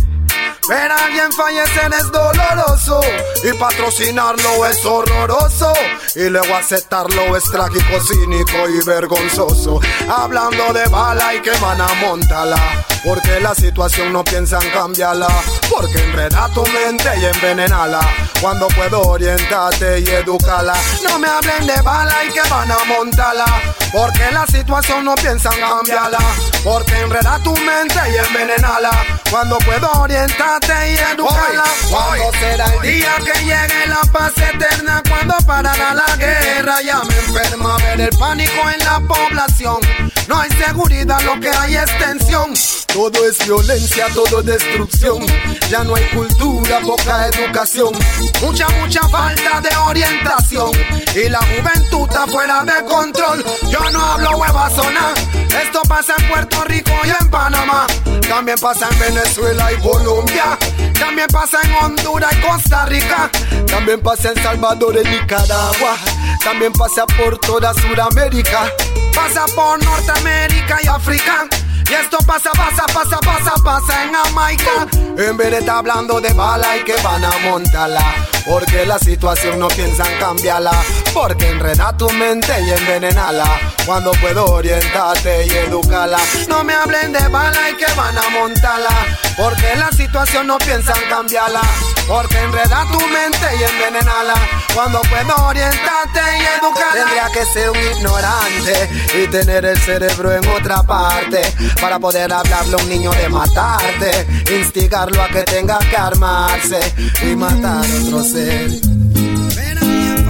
[0.69, 3.01] Ver a alguien fallecer es doloroso
[3.43, 5.73] y patrocinarlo es horroroso
[6.15, 9.81] y luego aceptarlo es trágico, cínico y vergonzoso.
[10.07, 15.27] Hablando de bala y que van a montarla porque la situación no piensan cambiarla,
[15.69, 17.99] porque enreda tu mente y envenenala.
[18.41, 20.73] Cuando puedo orientarte y educarla,
[21.03, 23.45] no me hablen de bala y que van a montarla,
[23.91, 26.19] porque la situación no piensan cambiarla,
[26.63, 28.91] porque enreda tu mente y envenenala.
[29.29, 35.35] Cuando puedo orientarte y educarla, cuando será el día que llegue la paz eterna, cuando
[35.45, 39.79] parará la guerra, ya me enferma ver el pánico en la población.
[40.27, 42.53] No hay seguridad, lo que hay es tensión.
[42.93, 45.25] Todo es violencia, todo es destrucción.
[45.67, 47.91] Ya no hay cultura, poca educación.
[48.39, 50.71] Mucha, mucha falta de orientación.
[51.15, 53.43] Y la juventud está fuera de control.
[53.71, 55.11] Yo no hablo hueva zona.
[55.59, 57.87] Esto pasa en Puerto Rico y en Panamá.
[58.29, 60.57] También pasa en Venezuela y Colombia.
[60.99, 63.31] También pasa en Honduras y Costa Rica.
[63.65, 65.97] También pasa en Salvador y Nicaragua.
[66.43, 68.71] También pasa por toda Sudamérica.
[69.15, 71.47] Pasa por Norteamérica y África.
[71.93, 74.87] Y esto pasa, pasa, pasa, pasa, pasa en Jamaica.
[75.15, 78.32] En vez de estar hablando de bala y que van a montarla.
[78.45, 80.71] Porque la situación no piensan cambiarla.
[81.13, 83.45] Porque enreda tu mente y envenenala.
[83.85, 86.17] Cuando puedo orientarte y educarla.
[86.47, 88.89] No me hablen de bala y que van a montarla.
[89.37, 91.61] Porque la situación no piensan cambiarla.
[92.07, 94.35] Porque enreda tu mente y envenenala.
[94.73, 97.03] Cuando puedo orientarte y educarla.
[97.05, 101.41] Tendría que ser un ignorante y tener el cerebro en otra parte
[101.79, 106.79] para poder hablarle a un niño de matarte, instigarlo a que tenga que armarse
[107.21, 108.81] y matar a otro ser.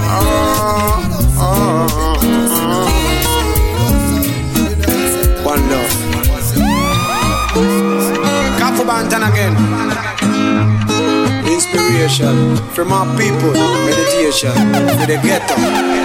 [0.05, 1.01] Oh,
[1.39, 2.17] oh, oh.
[5.43, 5.93] One love.
[8.59, 9.55] Kafu Bantan again.
[11.45, 13.53] Inspiration from our people,
[13.85, 15.55] meditation to the ghetto.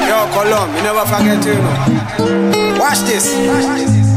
[0.06, 2.78] Yo, Colom, you never forget you know.
[2.78, 3.34] Watch this.
[3.34, 4.08] Watch this.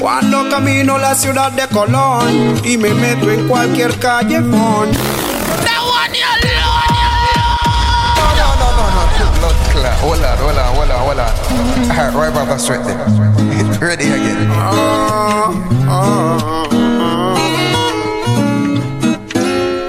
[0.00, 4.90] Cuando camino la ciudad de Colón y me meto en cualquier callejón.
[4.92, 6.73] No,
[10.04, 11.32] Hold on, hold on, hold on, hold on.
[11.96, 12.98] Alright, right back, that's right there.
[13.80, 14.50] Ready again.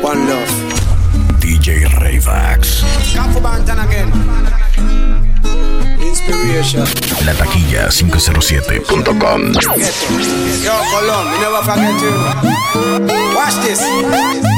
[0.01, 0.49] One love.
[1.43, 2.81] DJ Rayvax.
[3.13, 4.09] Capo Bantan again.
[5.99, 6.85] Inspiration.
[7.25, 9.51] La taquilla 507.com.
[10.63, 12.15] Yo, Colón, you never forget you.
[13.35, 14.54] Watch this.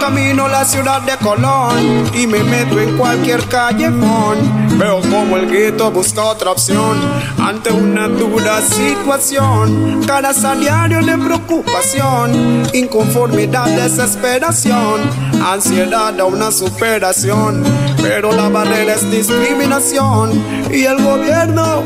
[0.00, 5.90] Camino la ciudad de Colón y me meto en cualquier callejón, veo como el gueto
[5.90, 6.98] busca otra opción
[7.38, 10.02] ante una dura situación.
[10.06, 15.00] Caras a diario de preocupación, inconformidad, desesperación,
[15.44, 17.64] ansiedad a una superación.
[18.02, 20.30] Pero la barrera es discriminación
[20.70, 21.82] y el gobierno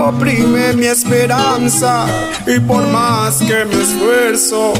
[0.00, 2.06] oprime mi esperanza
[2.46, 4.74] y por más que me esfuerzo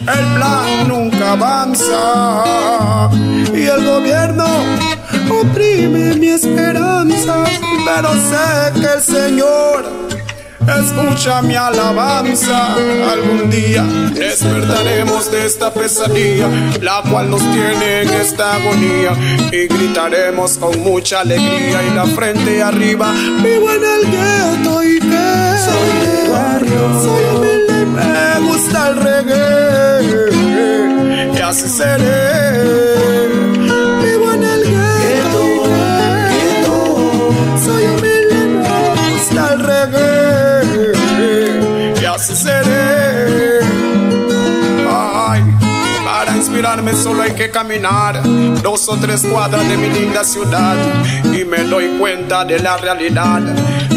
[0.00, 3.10] el plan nunca avanza.
[3.52, 4.46] Y el gobierno
[5.30, 7.44] oprime mi esperanza
[7.84, 10.04] pero sé que el Señor
[10.66, 12.74] Escucha mi alabanza,
[13.12, 13.82] algún día
[14.14, 16.48] despertaremos de esta pesadilla,
[16.80, 19.12] la cual nos tiene en esta agonía,
[19.52, 25.54] y gritaremos con mucha alegría y la frente arriba, vivo en el gueto y que
[25.66, 27.33] soy de barrio, soy
[27.94, 30.30] me gusta el reggae,
[31.36, 33.03] y así seré.
[46.96, 48.22] Solo hay que caminar
[48.62, 50.76] dos o tres cuadras de mi linda ciudad.
[51.32, 53.40] Y me doy cuenta de la realidad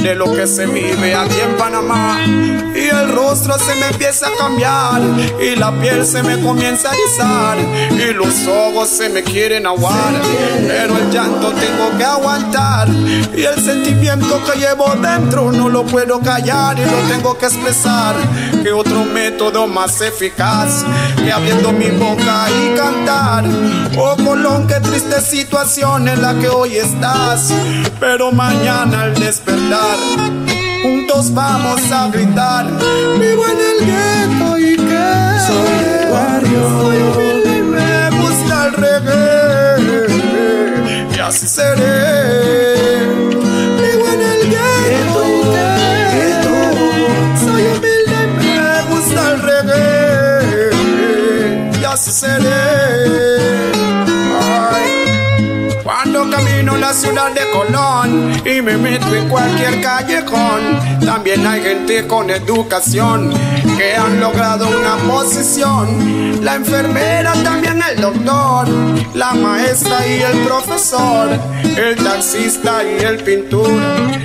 [0.01, 2.19] de lo que se vive aquí en Panamá.
[2.25, 5.01] Y el rostro se me empieza a cambiar
[5.41, 7.57] y la piel se me comienza a rizar
[7.91, 10.13] y los ojos se me quieren aguar.
[10.67, 12.87] Pero el llanto tengo que aguantar
[13.35, 18.15] y el sentimiento que llevo dentro no lo puedo callar y lo tengo que expresar.
[18.63, 20.85] Que otro método más eficaz
[21.17, 23.43] que abriendo mi boca y cantar
[23.97, 27.51] oh Colón qué triste situación en la que hoy estás.
[27.99, 29.97] Pero mañana al despertar
[30.83, 32.65] juntos vamos a gritar.
[33.19, 35.07] Vivo en el gueto y que
[35.47, 40.07] soy de barrio soy humilde y me gusta el reggae.
[41.15, 43.16] Y así seré
[52.08, 53.07] reggae
[56.30, 62.30] Camino la ciudad de Colón y me meto en cualquier callejón, también hay gente con
[62.30, 63.34] educación
[63.78, 66.43] que han logrado una posición.
[66.43, 68.67] La enfermera, también el doctor,
[69.13, 71.30] la maestra y el profesor,
[71.63, 73.71] el taxista y el pintor,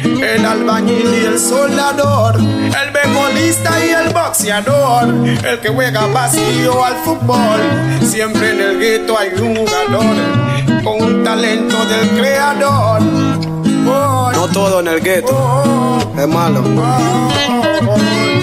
[0.05, 5.09] el albañil y el soldador, el beisbolista y el boxeador,
[5.45, 7.61] el que juega vacío al fútbol.
[8.03, 10.52] Siempre en el gueto hay un jugador
[10.83, 13.03] con un talento del creador.
[13.03, 16.63] no todo en el gueto es malo.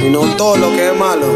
[0.03, 1.27] Y no todo lo que es malo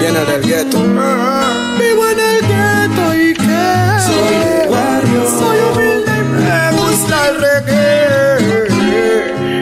[0.00, 0.78] viene del gueto.
[0.78, 3.64] Vivo en el gueto y que
[4.06, 5.22] soy de barrio.
[5.38, 8.38] Soy humilde y me gusta el reggae.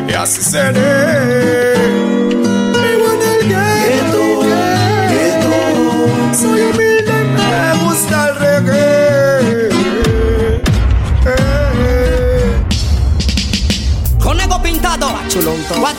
[0.09, 1.72] Y así seré.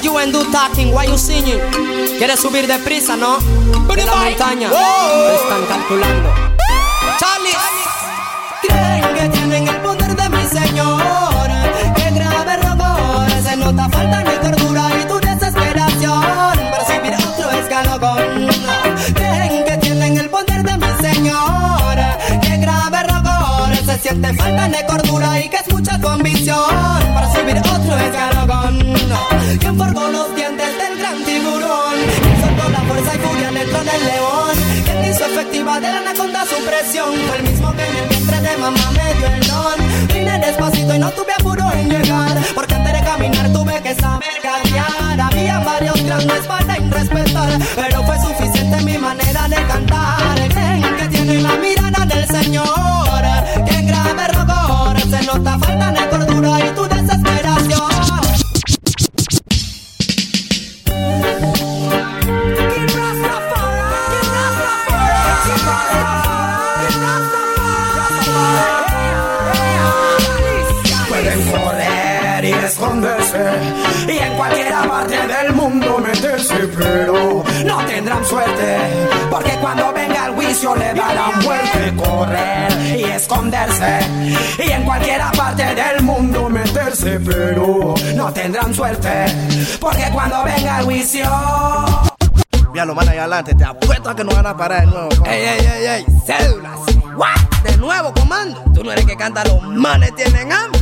[0.04, 1.60] You and do talking, why you singing?
[2.18, 3.38] ¿Quieres subir de prisa, no?
[3.96, 4.70] De la montaña.
[4.70, 6.53] Te están calculando.
[24.14, 24.34] Error.
[24.34, 26.58] Se siente falta de cordura y que es mucha tu ambición.
[27.16, 28.80] Percibir otro escalón.
[29.60, 31.96] ¿Quién forjó los dientes del gran tiburón?
[32.22, 34.56] ¿Quién soltó la fuerza y furia dentro del león?
[34.86, 37.10] ¿Quién hizo efectiva de la anaconda su presión?
[37.28, 40.08] Fue el mismo que en el vientre de mamá me dio el don.
[40.14, 42.38] Vine despacito y no tuve apuro en llegar.
[42.54, 45.22] Porque antes de caminar tuve que saber gatear.
[45.22, 47.60] Había varios grandes para respetar.
[47.76, 49.23] Pero fue suficiente mi manera
[74.08, 78.78] y en cualquier parte del mundo meterse, pero no tendrán suerte
[79.30, 84.00] porque cuando venga el juicio le darán vuelta correr y esconderse
[84.66, 89.26] y en cualquier parte del mundo meterse, pero no tendrán suerte
[89.80, 91.26] porque cuando venga el juicio
[92.74, 95.10] ya lo van allá adelante, te apuesto a que no van a parar de nuevo.
[95.26, 96.80] Ey, ey, ey, ey, cédulas.
[97.64, 98.64] De nuevo, comando.
[98.74, 100.82] Tú no eres el que canta, los manes tienen hambre.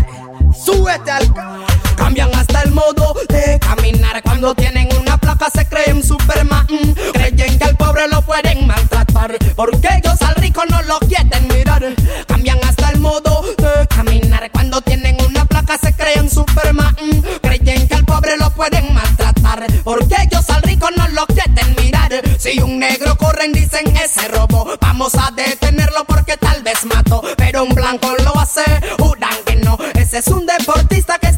[0.54, 1.66] Súbete al carro.
[1.96, 6.68] Cambian hasta el modo de caminar cuando tienen una placa, se creen Superman.
[7.14, 11.84] Creen que al pobre lo pueden maltratar, porque ellos al rico no lo quieren mirar.
[12.28, 16.96] Cambian hasta el modo de caminar cuando tienen una placa, se creen Superman.
[17.42, 22.22] Creen que al pobre lo pueden maltratar, porque ellos al rico no lo quieren mirar.
[22.38, 27.64] Si un negro corren, dicen ese robo, vamos a detenerlo porque tal vez mato, pero
[27.64, 28.64] un blanco lo hace,
[29.00, 29.78] juran que no.
[29.96, 31.31] Ese es un deportista que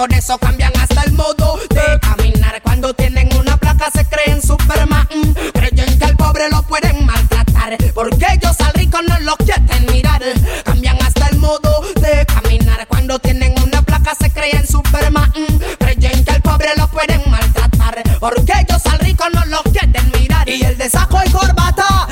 [0.00, 2.62] por eso cambian hasta el modo de caminar.
[2.62, 5.06] Cuando tienen una placa se creen Superman,
[5.52, 10.22] creen que al pobre lo pueden maltratar, porque ellos al rico no lo quieren mirar.
[10.64, 12.86] Cambian hasta el modo de caminar.
[12.88, 15.30] Cuando tienen una placa se creen Superman,
[15.78, 20.48] creen que al pobre lo pueden maltratar, porque ellos al rico no lo quieren mirar.
[20.48, 22.08] Y el de saco y corbata,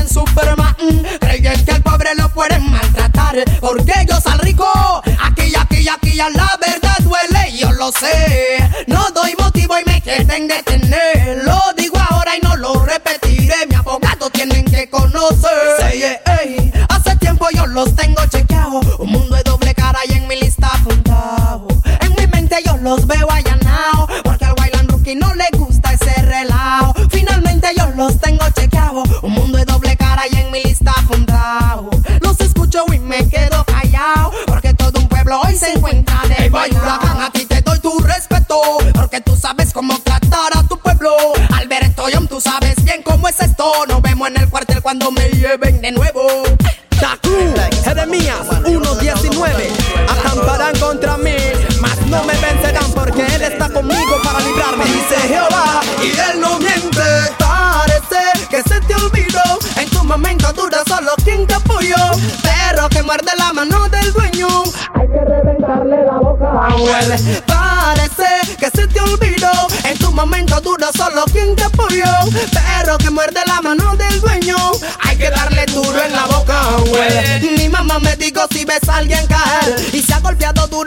[0.00, 0.74] creen Superman.
[1.20, 3.36] Creen que al pobre lo pueden maltratar.
[3.60, 4.66] Porque ellos al rico,
[5.22, 7.56] aquí, aquí, aquí, a la verdad duele.
[7.56, 8.58] Yo lo sé.
[8.86, 11.42] No doy motivo y me quieren detener.
[11.44, 13.66] Lo digo ahora y no lo repetiré.
[13.68, 16.20] Mi abogado tienen que conocer.
[16.88, 18.86] Hace tiempo yo los tengo chequeados.
[18.98, 21.68] Un mundo de doble cara y en mi lista apuntado.
[22.00, 23.19] En mi mente yo los veo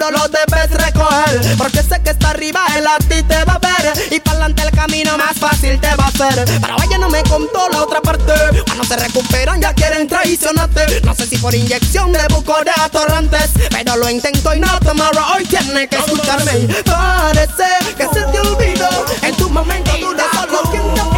[0.03, 1.57] duro lo debes recoger.
[1.57, 3.93] Porque sé que está arriba él a ti te va a ver.
[4.11, 6.45] Y para adelante el camino más fácil te va a hacer.
[6.45, 8.33] Pero ella no me contó la otra parte.
[8.65, 11.01] Cuando se recuperan ya quieren traicionarte.
[11.01, 13.51] No sé si por inyección de buco de atorrantes.
[13.69, 15.23] Pero lo intento y no tomorrow.
[15.35, 16.67] Hoy tiene que escucharme.
[16.85, 19.05] Parece que se te olvidó.
[19.21, 21.12] En tu momento dura solo quien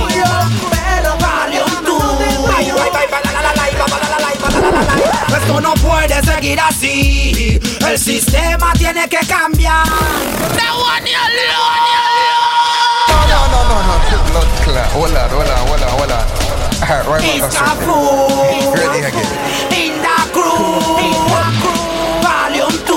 [5.28, 7.59] Esto no puede seguir así.
[7.88, 9.86] El sistema tiene que cambiar.
[13.07, 13.95] No, no, no, no, no.
[14.32, 14.88] Blood clot.
[14.93, 16.26] Hold on, hold on.
[16.82, 17.88] Alright, right It's something.
[17.88, 18.73] fool.
[18.76, 19.26] Ready again.
[19.71, 20.99] In the crew.
[20.99, 22.21] In the crew.
[22.21, 22.95] Volume 2.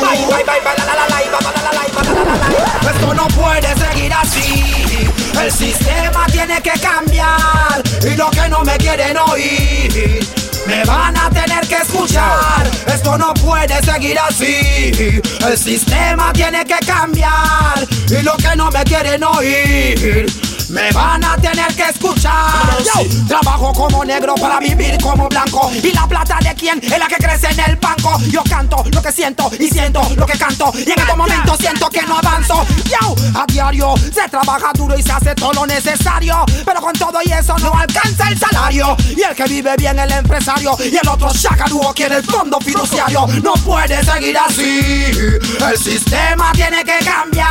[0.00, 2.90] Bye, bye, bye, bye, la, la, la, la, la, la, la, la, la.
[2.90, 5.10] Esto no puede seguir así.
[5.40, 7.82] El sistema tiene que cambiar.
[8.02, 10.26] Y lo que no me quieren oír.
[10.66, 12.68] Me van a tener que escuchar.
[12.86, 15.20] Esto no puede seguir así.
[15.46, 17.86] El sistema tiene que cambiar.
[18.08, 20.26] Y lo que no me quieren oír.
[20.68, 22.76] Me van a tener que escuchar.
[22.84, 25.70] Yo trabajo como negro para vivir como blanco.
[25.72, 28.18] Y la plata de quién es la que crece en el banco.
[28.30, 30.72] Yo canto lo que siento y siento lo que canto.
[30.74, 32.66] Y en estos momentos siento que no avanzo.
[32.84, 36.44] Yo a diario se trabaja duro y se hace todo lo necesario.
[36.64, 38.96] Pero con todo y eso no alcanza el salario.
[39.16, 40.76] Y el que vive bien el empresario.
[40.80, 43.26] Y el otro chacarúo quiere el fondo fiduciario.
[43.42, 45.12] No puede seguir así.
[45.60, 47.46] El sistema tiene que cambiar.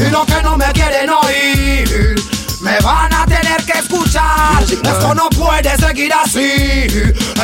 [0.00, 2.25] Y lo que no me quieren oír.
[2.60, 4.62] Me van a tener que escuchar.
[4.62, 6.86] Esto no puede seguir así.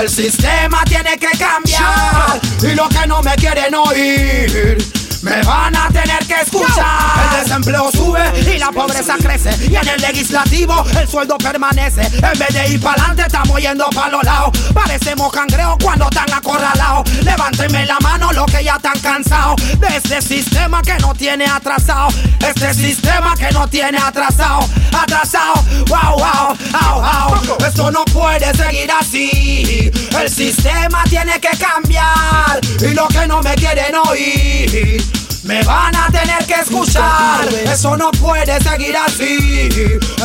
[0.00, 2.40] El sistema tiene que cambiar.
[2.62, 5.01] Y lo que no me quieren oír.
[5.22, 7.32] Me van a tener que escuchar.
[7.32, 9.50] El desempleo sube y la pobreza crece.
[9.70, 12.02] Y en el legislativo el sueldo permanece.
[12.02, 14.50] En vez de ir para adelante, estamos yendo para los lados.
[14.74, 17.10] Parecemos cangreos cuando están acorralados.
[17.22, 22.08] Levántenme la mano los que ya están cansados de este sistema que no tiene atrasado.
[22.46, 24.68] Este sistema que no tiene atrasado.
[24.92, 25.54] Atrasado,
[25.86, 27.66] wow, wow, wow, wow.
[27.66, 29.90] Esto no puede seguir así.
[30.20, 32.60] El sistema tiene que cambiar.
[32.80, 35.11] Y los que no me quieren oír.
[35.42, 39.68] Me van a tener que escuchar, eso no puede seguir así.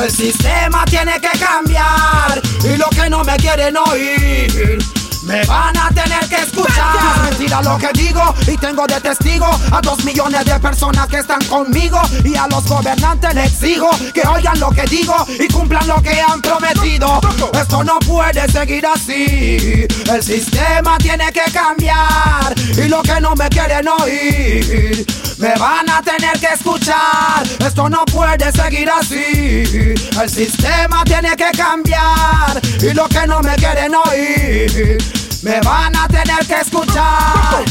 [0.01, 2.41] El sistema tiene que cambiar.
[2.63, 4.96] Y los que no me quieren oír
[5.27, 7.21] me van a tener que escuchar.
[7.29, 11.43] Mentira lo que digo y tengo de testigo a dos millones de personas que están
[11.45, 11.99] conmigo.
[12.23, 16.19] Y a los gobernantes les exijo que oigan lo que digo y cumplan lo que
[16.21, 17.19] han prometido.
[17.53, 19.85] Esto no puede seguir así.
[20.09, 22.55] El sistema tiene que cambiar.
[22.77, 25.05] Y lo que no me quieren oír.
[25.39, 27.43] Me van a tener que escuchar.
[27.59, 29.93] Esto no puede seguir así.
[30.19, 32.61] El sistema tiene que cambiar.
[32.81, 37.63] Y lo que no me quieren oír me van a tener que escuchar.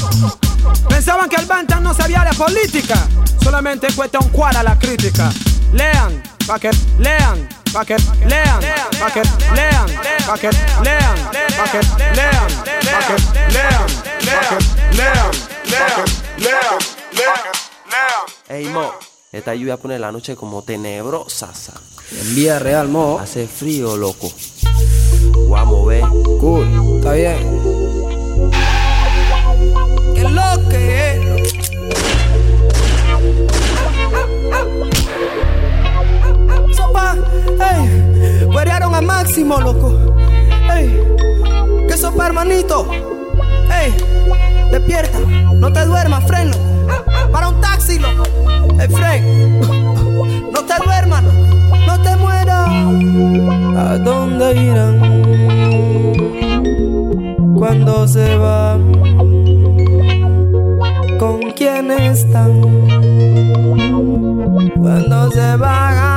[0.88, 3.06] Pensaban que el Bantam no sabía de política,
[3.42, 5.30] solamente cuesta un cuadra la crítica.
[5.72, 7.96] Lean, pa' que lean, pa' que
[8.26, 8.60] lean,
[8.98, 9.22] pa' que
[9.54, 9.86] lean,
[10.26, 10.50] pa' que
[10.84, 11.16] lean,
[11.56, 11.80] pa' que
[12.14, 12.48] lean,
[12.86, 13.16] pa' que
[13.52, 13.86] lean,
[14.22, 14.50] lean,
[14.92, 15.30] lean,
[15.72, 16.06] lean,
[16.38, 16.96] lean,
[18.48, 18.92] Ey, Mo,
[19.32, 21.52] esta lluvia pone la noche como tenebrosa.
[22.12, 23.18] En vía real, Mo.
[23.18, 24.32] Hace frío, loco.
[25.48, 26.00] Vamos, ve.
[26.40, 27.36] Cool, está bien.
[30.14, 31.56] ¿Qué lo que es?
[36.76, 37.16] Sopa,
[37.70, 39.98] ey, guerrearon a máximo, loco.
[40.74, 41.00] Ey,
[41.88, 42.86] ¿qué sopa, hermanito?
[43.70, 43.94] Ey,
[44.70, 45.18] despierta,
[45.54, 46.75] no te duermas, freno.
[47.32, 48.24] Para un taxi, loco.
[48.80, 49.60] Ey, Fren,
[50.52, 51.22] no te duermas,
[51.86, 52.68] no te mueras.
[53.76, 54.96] ¿A dónde irán
[57.56, 58.92] cuando se van?
[61.18, 62.60] ¿Con quién están
[64.80, 66.15] cuando se van?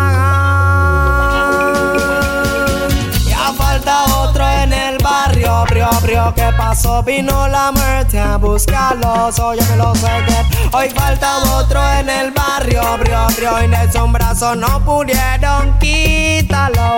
[5.79, 7.01] Brio, brio, ¿qué pasó?
[7.03, 12.31] Vino la muerte a buscarlos, oye me lo sé que hoy falta otro en el
[12.31, 16.95] barrio, brio, brio, y de un brazo no pudieron quitarlo.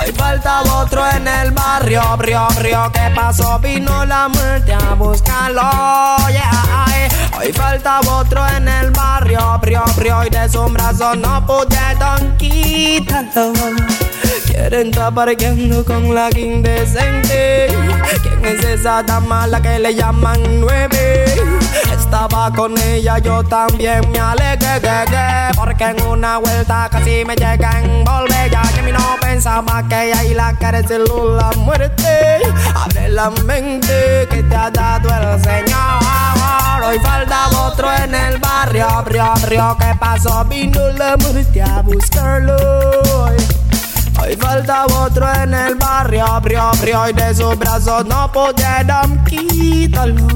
[0.00, 3.58] Hoy falta otro en el barrio, brio, brio, ¿qué pasó?
[3.60, 5.62] Vino la muerte a buscarlo,
[6.30, 6.86] yeah.
[7.38, 13.52] Hoy falta otro en el barrio, brio, brio, y de su brazo no pudieron quitarlo.
[14.52, 17.68] Quieren estar parqueando con la indecente.
[18.22, 21.24] ¿Quién es esa dama la que le llaman nueve?
[21.90, 27.34] Estaba con ella, yo también me alegué, que, que, porque en una vuelta casi me
[27.34, 28.50] llega a envolver.
[28.50, 32.42] Ya que mi no pensaba que ella y la cara la muerte.
[32.74, 36.84] Abre la mente que te ha dado el Señor.
[36.84, 40.44] Hoy falta otro en el barrio, brio, brio, ¿qué pasó?
[40.44, 43.22] Vino la muerte a buscarlo.
[44.52, 50.26] Falta otro en el barrio, brio, brio, y de sus brazos no pudieron quitarlo.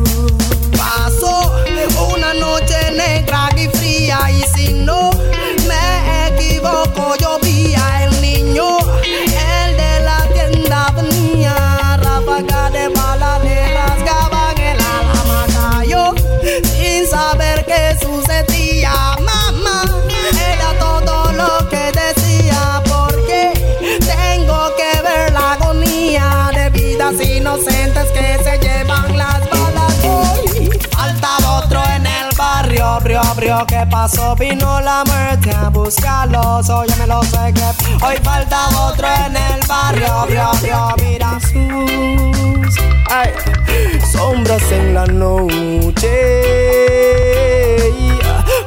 [0.72, 1.52] Pasó
[2.14, 5.10] una noche negra y fría, y si no
[5.68, 8.75] me equivoco, yo vi a el niño,
[27.56, 30.70] inocentes que se llevan las balas hoy.
[30.90, 34.34] Faltaba otro en el barrio, brio, brio, ¿qué pasó?
[34.36, 39.60] Vino la muerte a buscarlos, oye me lo sé que hoy falta otro en el
[39.66, 42.76] barrio, brio, brio, mira sus
[43.10, 43.32] ay,
[44.12, 46.32] sombras en la noche.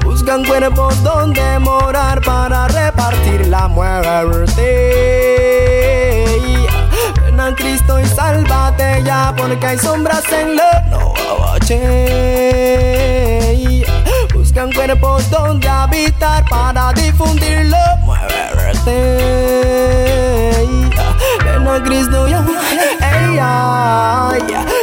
[0.03, 5.38] Buscan cuerpos donde morar para repartir la muerte.
[7.55, 11.79] Cristo y sálvate ya porque hay sombras en la noche.
[14.33, 18.91] Buscan cuerpos donde habitar para difundir la muerte.
[21.43, 22.45] Ven a Cristo ya.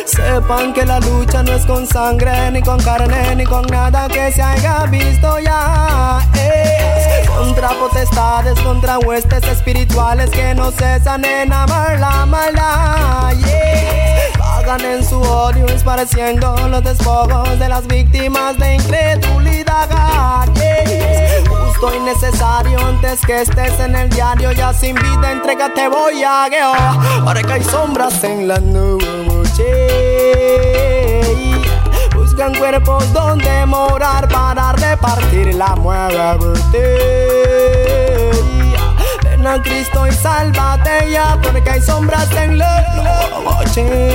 [0.07, 4.33] Sepan que la lucha no es con sangre, ni con carne, ni con nada que
[4.33, 6.21] se haya visto ya.
[6.35, 13.32] Es contra potestades, contra huestes espirituales que no cesan en amar la maldad.
[13.37, 14.32] Yeah.
[14.41, 20.47] ahogan en su odio, esparciendo los despojos de las víctimas de incredulidad.
[21.49, 26.47] Justo y necesario antes que estés en el diario, ya sin vida, entrégate, voy a.
[27.20, 29.64] Ahora que hay sombras en la noche.
[32.37, 36.61] Buscan cuerpos donde morar para repartir la muerte.
[39.24, 42.84] Ven a Cristo y sálvate ya, porque hay sombras en la
[43.43, 44.06] noche.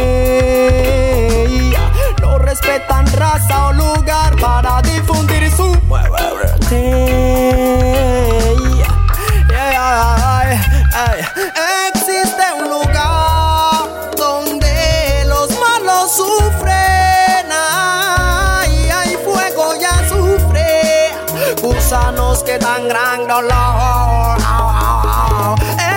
[23.32, 24.38] Dolor.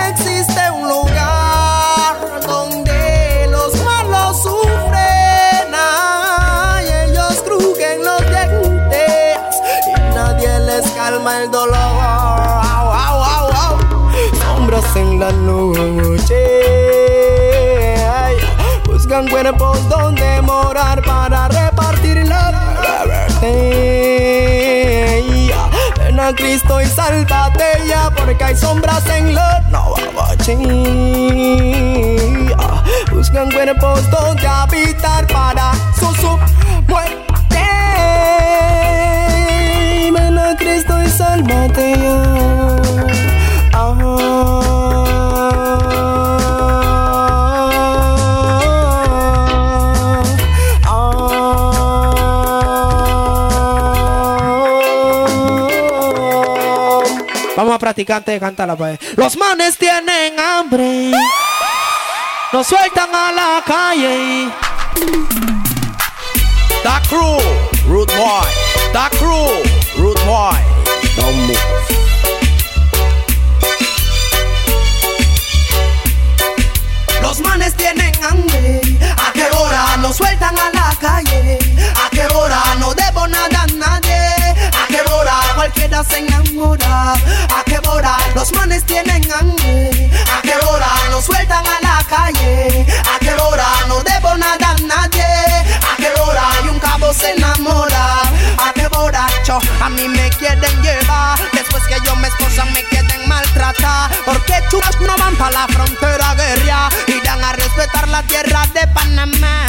[0.09, 5.75] Existe un lugar donde los malos sufren.
[5.75, 9.39] Ay, ellos crujen los dientes
[9.89, 11.75] y nadie les calma el dolor.
[14.41, 16.41] Sombras en la noche.
[18.07, 18.37] Ay,
[18.87, 19.74] buscan cuerpos
[26.33, 30.57] Cristo y sálvate ya, porque hay sombras en la noche.
[33.13, 36.39] Buscan cuerpos donde habitar para su,
[57.75, 58.77] Vamos a practicar antes de cantarla.
[59.17, 61.11] Los manes tienen hambre.
[62.53, 64.49] Nos sueltan a la calle.
[66.85, 67.41] That crew,
[67.89, 68.47] Root Boy.
[68.93, 69.49] That crew,
[69.97, 70.55] Root Boy.
[71.17, 71.59] Don't move.
[77.23, 78.83] Los manes tienen hambre.
[79.19, 81.64] ¿A qué hora nos sueltan a la calle?
[85.93, 90.11] ¿A qué hora los manes tienen hambre?
[90.33, 92.87] ¿A qué hora nos sueltan a la calle?
[93.15, 95.23] ¿A qué hora no debo nada a nadie?
[95.23, 98.23] ¿A qué hora y un cabo se enamora?
[98.59, 101.54] ¿A qué hora cho, a mí me quieren llevar?
[101.75, 104.09] Después que yo me esposan me quieren maltratar.
[104.25, 106.89] Porque chulos no van para la frontera guerra.
[107.09, 109.67] Irán a respetar la tierra de Panamá.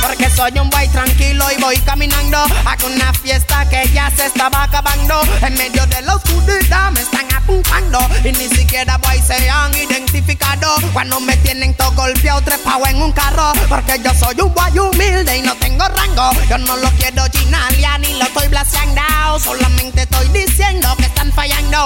[0.00, 4.62] Porque soy un boy tranquilo y voy caminando a una fiesta que ya se estaba
[4.62, 5.20] acabando.
[5.42, 10.76] En medio de la oscuridad me están apuntando y ni siquiera voy se han identificado.
[10.92, 13.52] Cuando me tienen todo golpeado, trepado en un carro.
[13.68, 16.30] Porque yo soy un boy humilde y no tengo rango.
[16.48, 19.00] Yo no lo quiero ginalia ni lo estoy blaseando.
[19.40, 20.59] Solamente estoy diciendo
[20.96, 21.84] que están fallando.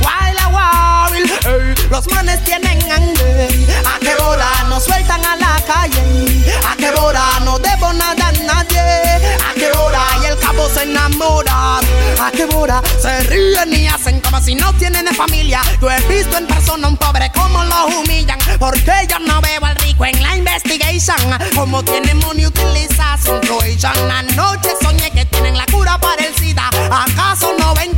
[0.00, 3.48] Wild a wild, ey, los manes tienen hambre.
[3.84, 6.54] ¿A qué hora nos sueltan a la calle?
[6.66, 8.80] ¿A qué hora no debo nada a nadie?
[8.80, 11.78] ¿A qué hora y el cabo se enamora?
[11.78, 15.60] ¿A qué hora se ríen y hacen como si no tienen familia?
[15.80, 18.38] Yo he visto en persona un pobre como lo humillan.
[18.58, 21.18] Porque yo no veo al rico en la investigation.
[21.54, 24.10] Como tiene money utiliza su Trojan.
[24.10, 26.70] Anoche soñé que tienen la cura para el SIDA.
[26.90, 27.97] ¿Acaso no ven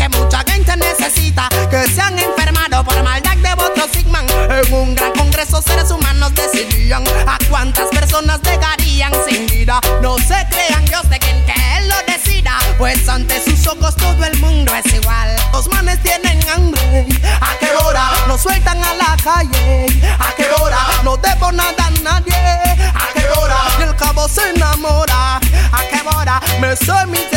[0.70, 4.26] gente necesita que se han enfermado por maldad de voto Sigman?
[4.50, 9.80] En un gran congreso seres humanos decidían a cuántas personas dejarían sin vida.
[10.02, 14.24] No se crean Dios de quien que Él lo decida, pues ante sus ojos todo
[14.24, 15.34] el mundo es igual.
[15.52, 17.06] Los manes tienen hambre.
[17.40, 19.86] ¿A qué hora nos sueltan a la calle?
[20.18, 22.34] ¿A qué hora no debo nada a nadie?
[22.34, 25.36] ¿A qué hora y el cabo se enamora?
[25.36, 27.29] ¿A qué hora me sé mis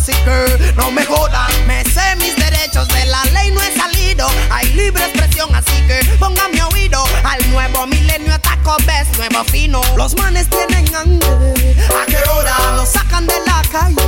[0.00, 1.50] así que no me jodan.
[1.66, 4.26] Me sé mis derechos, de la ley no he salido.
[4.50, 9.80] Hay libre expresión, así que ponga mi oído al nuevo milenio ataco ves nuevo fino.
[9.96, 11.76] Los manes tienen hambre.
[12.00, 14.02] ¿A qué hora nos sacan de la calle?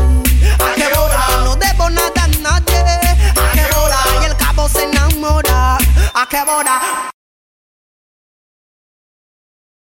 [0.58, 2.78] ¿A qué hora no debo nada a nadie?
[2.78, 5.76] ¿A qué hora y el cabo se enamora?
[6.14, 7.12] ¿A qué hora?